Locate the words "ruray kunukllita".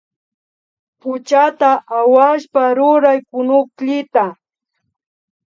2.77-4.23